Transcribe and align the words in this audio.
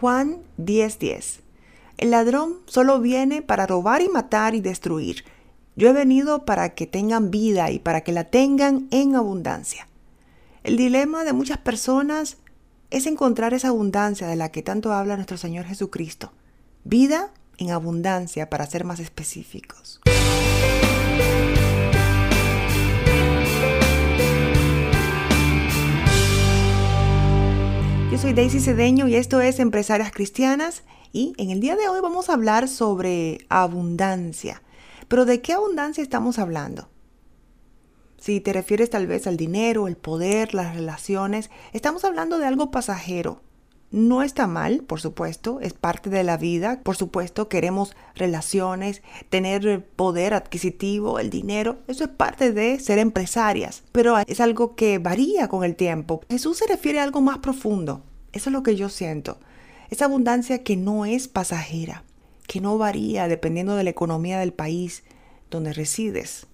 Juan 0.00 0.38
10:10. 0.58 1.40
El 1.96 2.12
ladrón 2.12 2.58
solo 2.66 3.00
viene 3.00 3.42
para 3.42 3.66
robar 3.66 4.00
y 4.00 4.08
matar 4.08 4.54
y 4.54 4.60
destruir. 4.60 5.24
Yo 5.74 5.88
he 5.88 5.92
venido 5.92 6.44
para 6.44 6.74
que 6.74 6.86
tengan 6.86 7.32
vida 7.32 7.70
y 7.72 7.80
para 7.80 8.02
que 8.02 8.12
la 8.12 8.24
tengan 8.24 8.86
en 8.92 9.16
abundancia. 9.16 9.88
El 10.62 10.76
dilema 10.76 11.24
de 11.24 11.32
muchas 11.32 11.58
personas 11.58 12.36
es 12.90 13.06
encontrar 13.06 13.54
esa 13.54 13.68
abundancia 13.68 14.28
de 14.28 14.36
la 14.36 14.50
que 14.50 14.62
tanto 14.62 14.92
habla 14.92 15.16
nuestro 15.16 15.36
Señor 15.36 15.64
Jesucristo. 15.64 16.32
Vida 16.84 17.32
en 17.58 17.72
abundancia, 17.72 18.48
para 18.48 18.66
ser 18.66 18.84
más 18.84 19.00
específicos. 19.00 20.00
Soy 28.20 28.32
Daisy 28.32 28.58
Cedeño 28.58 29.06
y 29.06 29.14
esto 29.14 29.40
es 29.40 29.60
Empresarias 29.60 30.10
Cristianas 30.10 30.82
y 31.12 31.34
en 31.38 31.50
el 31.50 31.60
día 31.60 31.76
de 31.76 31.88
hoy 31.88 32.00
vamos 32.00 32.28
a 32.28 32.32
hablar 32.32 32.66
sobre 32.66 33.46
abundancia. 33.48 34.60
Pero 35.06 35.24
¿de 35.24 35.40
qué 35.40 35.52
abundancia 35.52 36.02
estamos 36.02 36.40
hablando? 36.40 36.88
Si 38.18 38.40
te 38.40 38.52
refieres 38.52 38.90
tal 38.90 39.06
vez 39.06 39.28
al 39.28 39.36
dinero, 39.36 39.86
el 39.86 39.96
poder, 39.96 40.52
las 40.52 40.74
relaciones, 40.74 41.48
estamos 41.72 42.04
hablando 42.04 42.38
de 42.38 42.46
algo 42.46 42.72
pasajero. 42.72 43.40
No 43.90 44.22
está 44.22 44.46
mal, 44.46 44.82
por 44.82 45.00
supuesto, 45.00 45.60
es 45.60 45.72
parte 45.72 46.10
de 46.10 46.22
la 46.22 46.36
vida. 46.36 46.80
Por 46.82 46.96
supuesto, 46.96 47.48
queremos 47.48 47.96
relaciones, 48.14 49.02
tener 49.30 49.86
poder 49.96 50.34
adquisitivo, 50.34 51.18
el 51.18 51.30
dinero. 51.30 51.78
Eso 51.86 52.04
es 52.04 52.10
parte 52.10 52.52
de 52.52 52.80
ser 52.80 52.98
empresarias, 52.98 53.84
pero 53.92 54.18
es 54.18 54.40
algo 54.40 54.76
que 54.76 54.98
varía 54.98 55.48
con 55.48 55.64
el 55.64 55.74
tiempo. 55.74 56.20
Jesús 56.28 56.58
se 56.58 56.66
refiere 56.66 57.00
a 57.00 57.04
algo 57.04 57.22
más 57.22 57.38
profundo. 57.38 58.02
Eso 58.32 58.50
es 58.50 58.52
lo 58.52 58.62
que 58.62 58.76
yo 58.76 58.90
siento. 58.90 59.38
Esa 59.88 60.04
abundancia 60.04 60.62
que 60.62 60.76
no 60.76 61.06
es 61.06 61.28
pasajera, 61.28 62.04
que 62.46 62.60
no 62.60 62.76
varía 62.76 63.26
dependiendo 63.26 63.74
de 63.74 63.84
la 63.84 63.90
economía 63.90 64.38
del 64.38 64.52
país 64.52 65.02
donde 65.50 65.72
resides. 65.72 66.46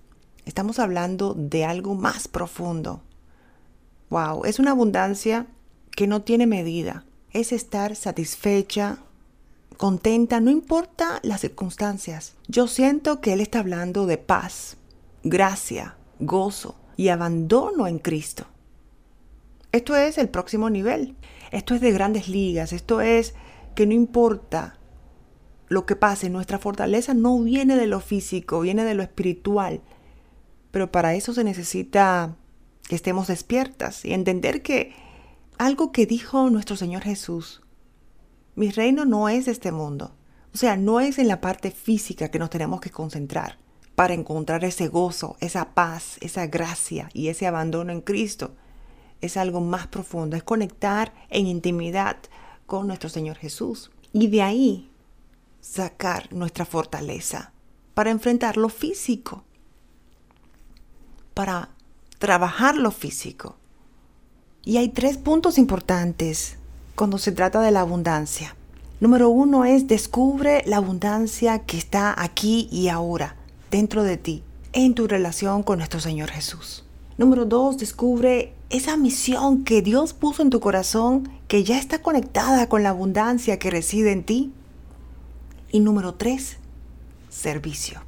Estamos 0.44 0.78
hablando 0.78 1.34
de 1.34 1.64
algo 1.64 1.96
más 1.96 2.28
profundo. 2.28 3.02
Wow, 4.10 4.44
es 4.44 4.60
una 4.60 4.70
abundancia 4.70 5.48
que 5.96 6.06
no 6.06 6.22
tiene 6.22 6.46
medida. 6.46 7.04
Es 7.34 7.52
estar 7.52 7.96
satisfecha, 7.96 8.96
contenta, 9.76 10.40
no 10.40 10.50
importa 10.50 11.20
las 11.22 11.42
circunstancias. 11.42 12.34
Yo 12.48 12.66
siento 12.68 13.20
que 13.20 13.34
Él 13.34 13.42
está 13.42 13.58
hablando 13.58 14.06
de 14.06 14.16
paz, 14.16 14.78
gracia, 15.24 15.96
gozo 16.20 16.76
y 16.96 17.08
abandono 17.08 17.86
en 17.86 17.98
Cristo. 17.98 18.46
Esto 19.72 19.96
es 19.96 20.16
el 20.16 20.28
próximo 20.28 20.70
nivel. 20.70 21.16
Esto 21.50 21.74
es 21.74 21.80
de 21.80 21.90
grandes 21.92 22.28
ligas. 22.28 22.72
Esto 22.72 23.00
es 23.00 23.34
que 23.74 23.86
no 23.86 23.92
importa 23.92 24.78
lo 25.68 25.86
que 25.86 25.96
pase, 25.96 26.30
nuestra 26.30 26.58
fortaleza 26.58 27.14
no 27.14 27.40
viene 27.40 27.76
de 27.76 27.86
lo 27.86 28.00
físico, 28.00 28.60
viene 28.60 28.84
de 28.84 28.94
lo 28.94 29.02
espiritual. 29.02 29.80
Pero 30.70 30.92
para 30.92 31.14
eso 31.14 31.34
se 31.34 31.42
necesita 31.42 32.36
que 32.88 32.94
estemos 32.94 33.26
despiertas 33.26 34.04
y 34.04 34.12
entender 34.12 34.62
que 34.62 34.92
algo 35.58 35.92
que 35.92 36.06
dijo 36.06 36.50
nuestro 36.50 36.76
Señor 36.76 37.02
Jesús, 37.02 37.62
mi 38.54 38.70
reino 38.70 39.04
no 39.04 39.28
es 39.28 39.48
este 39.48 39.72
mundo. 39.72 40.14
O 40.52 40.56
sea, 40.56 40.76
no 40.76 41.00
es 41.00 41.18
en 41.18 41.28
la 41.28 41.40
parte 41.40 41.70
física 41.70 42.30
que 42.30 42.38
nos 42.38 42.50
tenemos 42.50 42.80
que 42.80 42.90
concentrar 42.90 43.58
para 43.94 44.14
encontrar 44.14 44.64
ese 44.64 44.88
gozo, 44.88 45.36
esa 45.40 45.74
paz, 45.74 46.18
esa 46.20 46.46
gracia 46.46 47.08
y 47.12 47.28
ese 47.28 47.46
abandono 47.46 47.92
en 47.92 48.00
Cristo 48.00 48.54
es 49.20 49.36
algo 49.36 49.60
más 49.60 49.86
profundo, 49.86 50.36
es 50.36 50.42
conectar 50.42 51.12
en 51.30 51.46
intimidad 51.46 52.16
con 52.66 52.86
nuestro 52.86 53.08
Señor 53.08 53.36
Jesús. 53.36 53.90
Y 54.12 54.28
de 54.28 54.42
ahí 54.42 54.90
sacar 55.60 56.32
nuestra 56.32 56.64
fortaleza 56.64 57.52
para 57.94 58.10
enfrentar 58.10 58.56
lo 58.56 58.68
físico, 58.68 59.44
para 61.32 61.70
trabajar 62.18 62.76
lo 62.76 62.90
físico. 62.90 63.56
Y 64.64 64.78
hay 64.78 64.88
tres 64.88 65.18
puntos 65.18 65.58
importantes 65.58 66.56
cuando 66.94 67.18
se 67.18 67.32
trata 67.32 67.60
de 67.60 67.70
la 67.70 67.80
abundancia. 67.80 68.56
Número 69.00 69.28
uno 69.28 69.64
es 69.64 69.86
descubre 69.88 70.62
la 70.66 70.78
abundancia 70.78 71.58
que 71.60 71.76
está 71.76 72.14
aquí 72.16 72.68
y 72.70 72.88
ahora, 72.88 73.36
dentro 73.70 74.02
de 74.02 74.16
ti, 74.16 74.42
en 74.72 74.94
tu 74.94 75.06
relación 75.06 75.62
con 75.62 75.78
nuestro 75.78 76.00
Señor 76.00 76.30
Jesús. 76.30 76.84
Número 77.18 77.44
dos, 77.44 77.76
descubre 77.76 78.54
esa 78.70 78.96
misión 78.96 79.64
que 79.64 79.82
Dios 79.82 80.14
puso 80.14 80.42
en 80.42 80.50
tu 80.50 80.60
corazón 80.60 81.28
que 81.46 81.62
ya 81.62 81.78
está 81.78 82.00
conectada 82.00 82.68
con 82.68 82.82
la 82.82 82.88
abundancia 82.88 83.58
que 83.58 83.70
reside 83.70 84.12
en 84.12 84.24
ti. 84.24 84.52
Y 85.70 85.80
número 85.80 86.14
tres, 86.14 86.56
servicio. 87.28 88.00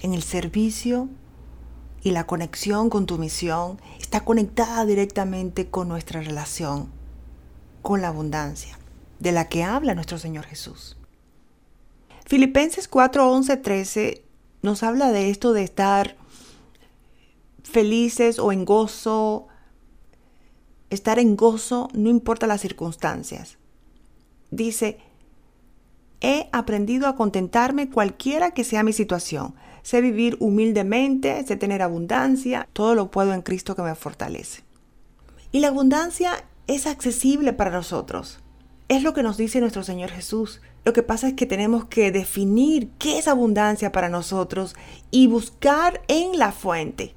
En 0.00 0.14
el 0.14 0.22
servicio 0.22 1.08
y 2.06 2.12
la 2.12 2.24
conexión 2.24 2.88
con 2.88 3.04
tu 3.04 3.18
misión 3.18 3.80
está 3.98 4.24
conectada 4.24 4.86
directamente 4.86 5.70
con 5.70 5.88
nuestra 5.88 6.20
relación, 6.20 6.88
con 7.82 8.00
la 8.00 8.06
abundancia 8.06 8.78
de 9.18 9.32
la 9.32 9.48
que 9.48 9.64
habla 9.64 9.96
nuestro 9.96 10.16
Señor 10.16 10.44
Jesús. 10.44 10.96
Filipenses 12.24 12.86
4, 12.86 13.28
11, 13.28 13.56
13 13.56 14.24
nos 14.62 14.84
habla 14.84 15.10
de 15.10 15.30
esto 15.30 15.52
de 15.52 15.64
estar 15.64 16.16
felices 17.64 18.38
o 18.38 18.52
en 18.52 18.64
gozo, 18.64 19.48
estar 20.90 21.18
en 21.18 21.34
gozo 21.34 21.88
no 21.92 22.08
importa 22.08 22.46
las 22.46 22.60
circunstancias. 22.60 23.58
Dice, 24.52 25.00
he 26.20 26.48
aprendido 26.52 27.08
a 27.08 27.16
contentarme 27.16 27.90
cualquiera 27.90 28.52
que 28.52 28.64
sea 28.64 28.82
mi 28.82 28.92
situación. 28.92 29.54
Sé 29.82 30.00
vivir 30.00 30.36
humildemente, 30.40 31.44
sé 31.44 31.56
tener 31.56 31.82
abundancia, 31.82 32.68
todo 32.72 32.94
lo 32.94 33.10
puedo 33.10 33.32
en 33.32 33.42
Cristo 33.42 33.76
que 33.76 33.82
me 33.82 33.94
fortalece. 33.94 34.62
Y 35.52 35.60
la 35.60 35.68
abundancia 35.68 36.44
es 36.66 36.86
accesible 36.86 37.52
para 37.52 37.70
nosotros. 37.70 38.40
Es 38.88 39.02
lo 39.02 39.14
que 39.14 39.22
nos 39.22 39.36
dice 39.36 39.60
nuestro 39.60 39.82
Señor 39.82 40.10
Jesús. 40.10 40.60
Lo 40.84 40.92
que 40.92 41.02
pasa 41.02 41.28
es 41.28 41.34
que 41.34 41.46
tenemos 41.46 41.86
que 41.86 42.12
definir 42.12 42.90
qué 42.98 43.18
es 43.18 43.26
abundancia 43.26 43.90
para 43.90 44.08
nosotros 44.08 44.76
y 45.10 45.26
buscar 45.26 46.02
en 46.08 46.38
la 46.38 46.52
fuente 46.52 47.14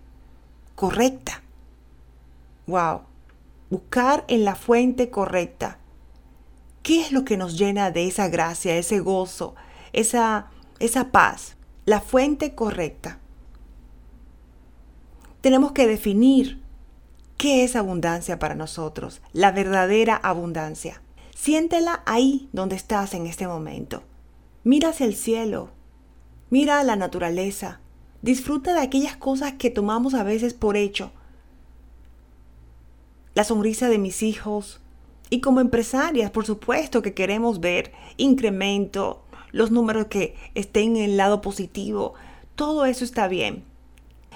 correcta. 0.76 1.44
Wow. 2.66 3.02
Buscar 3.70 4.26
en 4.28 4.46
la 4.46 4.56
fuente 4.56 5.10
correcta. 5.10 5.78
¿Qué 6.90 7.02
es 7.02 7.12
lo 7.12 7.24
que 7.24 7.38
nos 7.38 7.56
llena 7.56 7.92
de 7.92 8.08
esa 8.08 8.30
gracia, 8.30 8.76
ese 8.76 9.00
gozo, 9.00 9.54
esa, 9.94 10.48
esa 10.80 11.12
paz? 11.12 11.56
La 11.86 12.02
fuente 12.02 12.56
correcta. 12.56 13.20
Tenemos 15.42 15.72
que 15.74 15.86
definir 15.86 16.64
qué 17.38 17.64
es 17.64 17.76
abundancia 17.76 18.40
para 18.40 18.56
nosotros, 18.56 19.22
la 19.34 19.52
verdadera 19.52 20.16
abundancia. 20.16 21.04
Siéntela 21.36 22.02
ahí 22.08 22.50
donde 22.54 22.76
estás 22.76 23.14
en 23.14 23.28
este 23.28 23.48
momento. 23.48 24.02
Mira 24.64 24.90
hacia 24.90 25.06
el 25.06 25.16
cielo, 25.16 25.70
mira 26.50 26.80
a 26.80 26.84
la 26.84 26.96
naturaleza, 26.96 27.82
Disfruta 28.24 28.74
de 28.74 28.82
aquellas 28.82 29.16
cosas 29.16 29.54
que 29.54 29.70
tomamos 29.70 30.16
a 30.16 30.24
veces 30.24 30.56
por 30.56 30.76
hecho. 30.76 31.12
La 33.36 33.44
sonrisa 33.44 33.90
de 33.90 34.00
mis 34.00 34.24
hijos. 34.24 34.82
Y 35.30 35.42
como 35.42 35.62
empresarias, 35.62 36.32
por 36.32 36.46
supuesto 36.46 37.02
que 37.02 37.14
queremos 37.14 37.60
ver 37.60 37.92
incremento, 38.18 39.24
los 39.52 39.72
números 39.72 40.08
que 40.08 40.36
estén 40.56 40.96
en 40.96 41.04
el 41.04 41.18
lado 41.18 41.42
positivo. 41.42 42.14
Todo 42.56 42.86
eso 42.86 43.04
está 43.04 43.28
bien. 43.28 43.64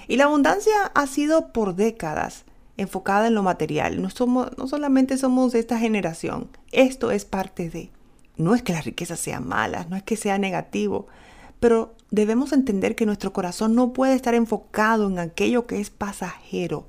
Y 0.08 0.16
la 0.16 0.24
abundancia 0.24 0.72
ha 0.94 1.06
sido 1.06 1.52
por 1.52 1.74
décadas 1.74 2.44
enfocada 2.76 3.28
en 3.28 3.34
lo 3.34 3.42
material. 3.42 4.02
No, 4.02 4.10
somos, 4.10 4.56
no 4.58 4.66
solamente 4.66 5.16
somos 5.16 5.52
de 5.52 5.60
esta 5.60 5.78
generación, 5.78 6.48
esto 6.72 7.10
es 7.10 7.24
parte 7.24 7.70
de. 7.70 7.90
No 8.36 8.54
es 8.54 8.62
que 8.62 8.72
las 8.72 8.84
riquezas 8.84 9.20
sean 9.20 9.46
malas, 9.46 9.88
no 9.88 9.96
es 9.96 10.02
que 10.02 10.16
sea 10.16 10.38
negativo, 10.38 11.06
pero 11.60 11.94
debemos 12.10 12.52
entender 12.52 12.96
que 12.96 13.06
nuestro 13.06 13.32
corazón 13.32 13.76
no 13.76 13.92
puede 13.92 14.14
estar 14.14 14.34
enfocado 14.34 15.08
en 15.08 15.20
aquello 15.20 15.66
que 15.66 15.80
es 15.80 15.90
pasajero. 15.90 16.88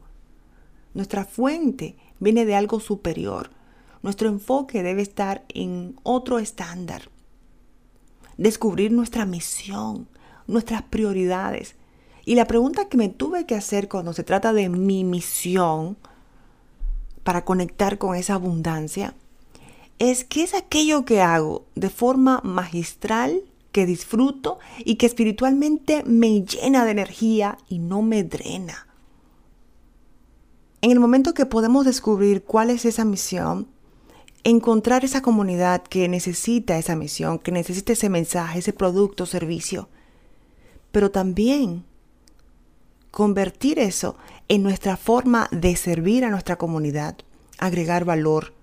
Nuestra 0.95 1.23
fuente 1.23 1.97
viene 2.19 2.45
de 2.45 2.55
algo 2.55 2.79
superior. 2.79 3.51
Nuestro 4.05 4.29
enfoque 4.29 4.83
debe 4.83 5.01
estar 5.01 5.43
en 5.49 5.95
otro 6.03 6.37
estándar. 6.37 7.09
Descubrir 8.37 8.91
nuestra 8.91 9.25
misión, 9.25 10.07
nuestras 10.45 10.83
prioridades. 10.83 11.73
Y 12.23 12.35
la 12.35 12.45
pregunta 12.45 12.87
que 12.87 12.97
me 12.97 13.09
tuve 13.09 13.47
que 13.47 13.55
hacer 13.55 13.89
cuando 13.89 14.13
se 14.13 14.23
trata 14.23 14.53
de 14.53 14.69
mi 14.69 15.03
misión 15.03 15.97
para 17.23 17.45
conectar 17.45 17.97
con 17.97 18.15
esa 18.15 18.35
abundancia 18.35 19.15
es 19.97 20.23
qué 20.23 20.43
es 20.43 20.53
aquello 20.53 21.03
que 21.03 21.21
hago 21.21 21.65
de 21.73 21.89
forma 21.89 22.41
magistral 22.43 23.41
que 23.71 23.87
disfruto 23.87 24.59
y 24.77 24.97
que 24.97 25.07
espiritualmente 25.07 26.03
me 26.05 26.43
llena 26.43 26.85
de 26.85 26.91
energía 26.91 27.57
y 27.69 27.79
no 27.79 28.03
me 28.03 28.23
drena. 28.23 28.85
En 30.81 30.91
el 30.91 30.99
momento 30.99 31.33
que 31.33 31.47
podemos 31.47 31.85
descubrir 31.85 32.43
cuál 32.43 32.69
es 32.69 32.85
esa 32.85 33.03
misión, 33.03 33.73
encontrar 34.45 35.03
esa 35.03 35.23
comunidad 35.23 35.81
que 35.81 36.07
necesita 36.07 36.77
esa 36.77 36.95
misión, 36.95 37.39
que 37.39 37.51
necesita 37.51 37.93
ese 37.93 38.09
mensaje, 38.09 38.59
ese 38.59 38.73
producto, 38.73 39.25
servicio, 39.25 39.89
pero 40.91 41.09
también 41.09 41.83
convertir 43.09 43.79
eso 43.79 44.17
en 44.47 44.61
nuestra 44.61 44.97
forma 44.97 45.49
de 45.51 45.75
servir 45.75 46.23
a 46.23 46.29
nuestra 46.29 46.57
comunidad, 46.57 47.17
agregar 47.57 48.05
valor. 48.05 48.53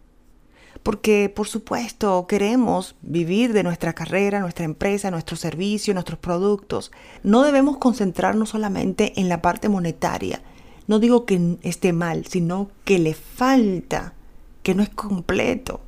Porque, 0.84 1.28
por 1.34 1.48
supuesto, 1.48 2.26
queremos 2.28 2.94
vivir 3.02 3.52
de 3.52 3.64
nuestra 3.64 3.92
carrera, 3.92 4.38
nuestra 4.38 4.64
empresa, 4.64 5.10
nuestro 5.10 5.36
servicio, 5.36 5.94
nuestros 5.94 6.18
productos. 6.20 6.92
No 7.24 7.42
debemos 7.42 7.78
concentrarnos 7.78 8.50
solamente 8.50 9.18
en 9.20 9.28
la 9.28 9.42
parte 9.42 9.68
monetaria. 9.68 10.42
No 10.86 11.00
digo 11.00 11.26
que 11.26 11.58
esté 11.62 11.92
mal, 11.92 12.26
sino 12.26 12.70
que 12.84 12.98
le 13.00 13.14
falta 13.14 14.14
que 14.62 14.74
no 14.74 14.82
es 14.82 14.90
completo. 14.90 15.80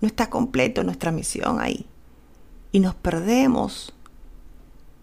No 0.00 0.08
está 0.08 0.30
completo 0.30 0.82
nuestra 0.82 1.10
misión 1.10 1.60
ahí. 1.60 1.86
Y 2.72 2.80
nos 2.80 2.94
perdemos 2.94 3.92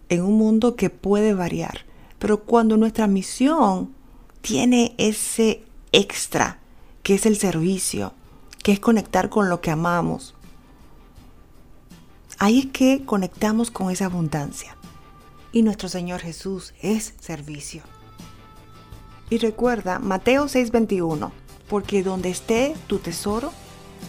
en 0.08 0.22
un 0.22 0.38
mundo 0.38 0.76
que 0.76 0.90
puede 0.90 1.34
variar. 1.34 1.84
Pero 2.18 2.44
cuando 2.44 2.76
nuestra 2.76 3.06
misión 3.06 3.94
tiene 4.40 4.94
ese 4.98 5.64
extra, 5.92 6.58
que 7.02 7.14
es 7.14 7.26
el 7.26 7.36
servicio, 7.36 8.12
que 8.62 8.72
es 8.72 8.80
conectar 8.80 9.28
con 9.28 9.48
lo 9.48 9.60
que 9.60 9.70
amamos, 9.70 10.34
ahí 12.38 12.60
es 12.60 12.66
que 12.66 13.04
conectamos 13.04 13.70
con 13.70 13.90
esa 13.90 14.06
abundancia. 14.06 14.76
Y 15.52 15.62
nuestro 15.62 15.88
Señor 15.88 16.20
Jesús 16.20 16.74
es 16.82 17.14
servicio. 17.20 17.82
Y 19.30 19.38
recuerda 19.38 19.98
Mateo 19.98 20.46
6:21 20.46 21.30
porque 21.68 22.02
donde 22.02 22.30
esté 22.30 22.74
tu 22.86 22.98
tesoro, 22.98 23.52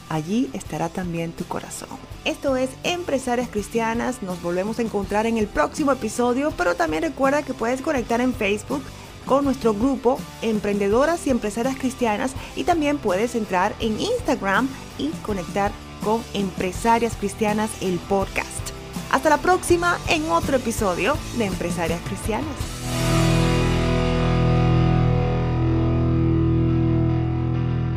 allí 0.09 0.49
estará 0.53 0.89
también 0.89 1.31
tu 1.31 1.45
corazón. 1.45 1.89
Esto 2.25 2.55
es 2.57 2.69
Empresarias 2.83 3.49
Cristianas, 3.49 4.21
nos 4.21 4.41
volvemos 4.41 4.79
a 4.79 4.81
encontrar 4.81 5.25
en 5.25 5.37
el 5.37 5.47
próximo 5.47 5.91
episodio, 5.91 6.51
pero 6.57 6.75
también 6.75 7.03
recuerda 7.03 7.43
que 7.43 7.53
puedes 7.53 7.81
conectar 7.81 8.21
en 8.21 8.33
Facebook 8.33 8.83
con 9.25 9.45
nuestro 9.45 9.73
grupo 9.73 10.19
Emprendedoras 10.41 11.25
y 11.27 11.29
Empresarias 11.29 11.77
Cristianas 11.77 12.31
y 12.55 12.63
también 12.63 12.97
puedes 12.97 13.35
entrar 13.35 13.75
en 13.79 13.99
Instagram 13.99 14.67
y 14.97 15.09
conectar 15.23 15.71
con 16.03 16.23
Empresarias 16.33 17.15
Cristianas 17.15 17.69
el 17.81 17.99
podcast. 17.99 18.47
Hasta 19.11 19.29
la 19.29 19.37
próxima 19.37 19.97
en 20.07 20.29
otro 20.29 20.57
episodio 20.57 21.15
de 21.37 21.45
Empresarias 21.45 22.01
Cristianas. 22.07 22.78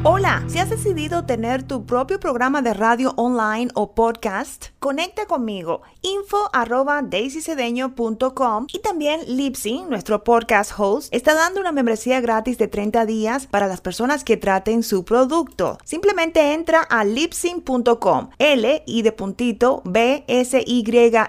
Hola, 0.04 0.42
si 0.48 0.58
has 0.58 0.68
decidido 0.68 1.26
tener 1.26 1.62
tu 1.62 1.86
propio 1.86 2.18
programa 2.18 2.60
de 2.60 2.74
radio 2.74 3.14
online 3.16 3.70
o 3.74 3.94
podcast, 3.94 4.70
conecta 4.80 5.26
conmigo 5.26 5.82
info 6.02 6.50
arroba 6.52 7.00
y 7.00 8.78
también 8.80 9.20
Lipsy, 9.28 9.82
nuestro 9.88 10.24
podcast 10.24 10.72
host, 10.76 11.14
está 11.14 11.34
dando 11.34 11.60
una 11.60 11.70
membresía 11.70 12.20
gratis 12.20 12.58
de 12.58 12.66
30 12.66 13.06
días 13.06 13.46
para 13.46 13.68
las 13.68 13.80
personas 13.80 14.24
que 14.24 14.36
traten 14.36 14.82
su 14.82 15.04
producto. 15.04 15.78
Simplemente 15.84 16.52
entra 16.52 16.80
a 16.80 17.04
lipsyn.com, 17.04 18.30
L 18.38 18.82
y 18.84 19.02
de 19.02 19.12
puntito 19.12 19.82
B 19.84 20.24
S 20.26 20.64
Y 20.66 20.84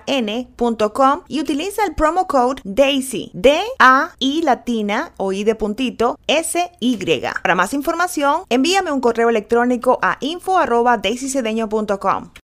N.com 0.08 1.22
y 1.28 1.40
utiliza 1.40 1.86
el 1.86 1.94
promo 1.94 2.26
code 2.26 2.62
DAISY, 2.64 3.30
D 3.36 3.62
A 3.78 4.16
I 4.18 4.42
latina 4.42 5.14
o 5.18 5.31
I 5.31 5.44
de 5.44 5.54
puntito 5.54 6.18
S 6.26 6.72
Y. 6.80 7.22
Para 7.44 7.54
más 7.54 7.76
información, 7.76 8.42
en 8.50 8.62
envíame 8.63 8.94
un 8.94 9.01
correo 9.01 9.30
electrónico 9.30 10.00
a 10.01 10.15
info 10.21 10.57